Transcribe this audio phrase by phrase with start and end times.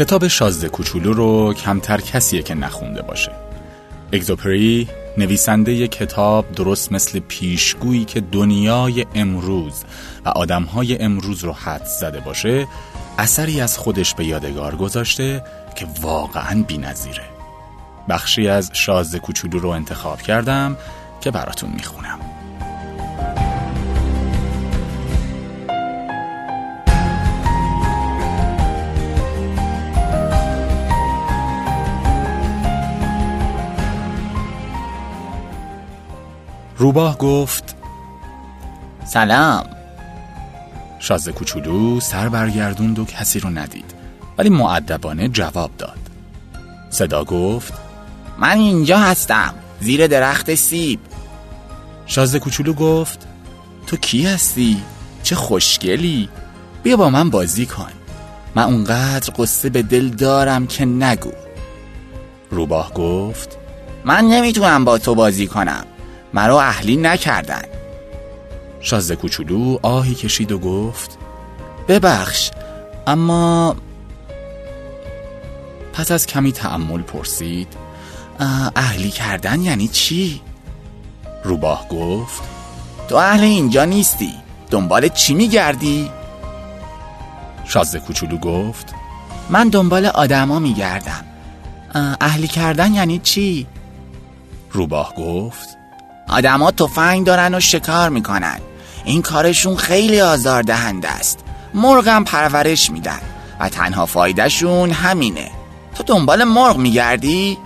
[0.00, 3.32] کتاب شازده کوچولو رو کمتر کسیه که نخونده باشه
[4.12, 9.84] اگزوپری نویسنده کتاب درست مثل پیشگویی که دنیای امروز
[10.24, 12.66] و آدمهای امروز رو حد زده باشه
[13.18, 15.44] اثری از خودش به یادگار گذاشته
[15.76, 17.24] که واقعا بی نظیره.
[18.08, 20.76] بخشی از شازده کوچولو رو انتخاب کردم
[21.20, 22.18] که براتون می‌خونم
[36.80, 37.76] روباه گفت
[39.04, 39.64] سلام.
[40.98, 43.94] شازده کوچولو سر برگردوند و کسی رو ندید
[44.38, 45.98] ولی معدبانه جواب داد.
[46.90, 47.72] صدا گفت
[48.38, 51.00] من اینجا هستم زیر درخت سیب.
[52.06, 53.26] شازده کوچولو گفت
[53.86, 54.82] تو کی هستی؟
[55.22, 56.28] چه خوشگلی؟
[56.82, 57.92] بیا با من بازی کن.
[58.54, 61.32] من اونقدر قصه به دل دارم که نگو.
[62.50, 63.58] روباه گفت
[64.04, 65.84] من نمی‌تونم با تو بازی کنم.
[66.34, 67.62] مرا اهلی نکردن
[68.80, 71.18] شازده کوچولو آهی کشید و گفت
[71.88, 72.50] ببخش
[73.06, 73.76] اما
[75.92, 77.68] پس از کمی تعمل پرسید
[78.76, 80.40] اهلی کردن یعنی چی؟
[81.44, 82.42] روباه گفت
[83.08, 84.32] تو اهل اینجا نیستی
[84.70, 86.10] دنبال چی میگردی؟
[87.64, 88.94] شازده کوچولو گفت
[89.50, 91.24] من دنبال آدما میگردم
[92.20, 93.66] اهلی کردن یعنی چی؟
[94.72, 95.79] روباه گفت
[96.30, 98.58] آدما تفنگ دارن و شکار می‌کنن.
[99.04, 101.38] این کارشون خیلی آزاردهنده است.
[101.74, 103.20] مرغم پرورش میدن
[103.60, 105.50] و تنها فایدهشون همینه.
[105.94, 107.58] تو دنبال مرغ میگردی؟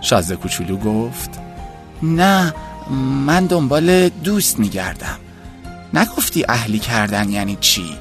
[0.00, 1.30] شازده کوچولو گفت.
[2.02, 2.54] نه
[3.26, 5.18] من دنبال دوست میگردم.
[5.94, 7.98] نگفتی اهلی کردن یعنی چی؟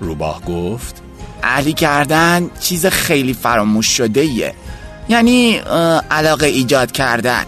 [0.00, 1.02] روباه گفت.
[1.42, 4.54] اهلی کردن چیز خیلی فراموش شده ایه
[5.08, 5.56] یعنی
[6.10, 7.44] علاقه ایجاد کردن.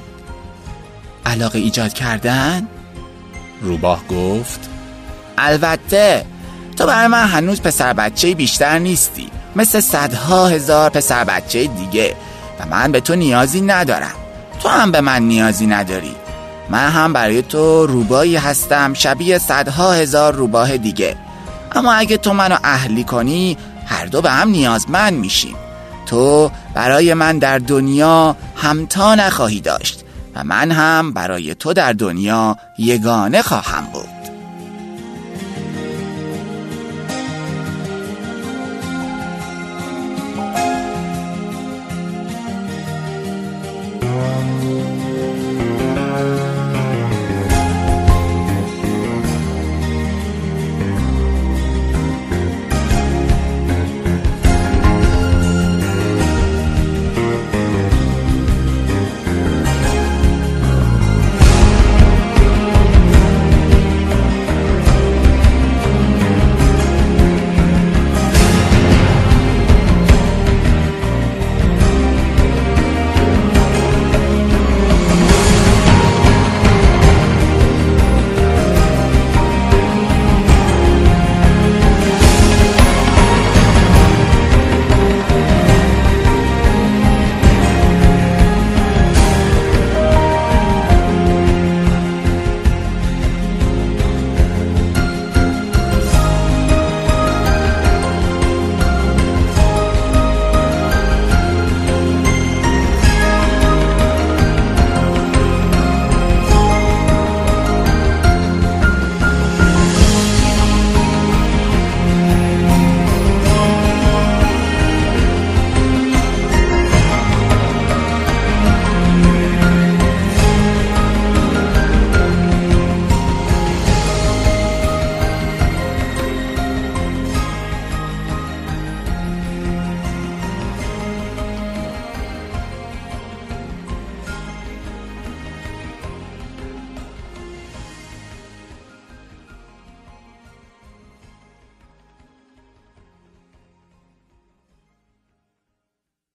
[1.29, 2.67] علاقه ایجاد کردن؟
[3.63, 4.69] روباه گفت
[5.39, 6.25] البته
[6.77, 9.31] تو برای من هنوز پسر بچه بیشتر نیستی.
[9.57, 12.17] مثل صدها هزار پسر بچه دیگه.
[12.61, 14.15] و من به تو نیازی ندارم.
[14.61, 16.15] تو هم به من نیازی نداری.
[16.71, 21.17] من هم برای تو روبایی هستم شبیه صدها هزار روباه دیگه.
[21.73, 23.57] اما اگه تو منو اهلی کنی
[23.87, 25.57] هر دو به هم نیازمند میشیم.
[26.07, 29.98] تو برای من در دنیا همتا نخواهی داشت.
[30.43, 34.19] من هم برای تو در دنیا یگانه خواهم بود.